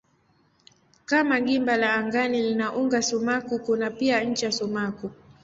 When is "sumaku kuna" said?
3.01-3.91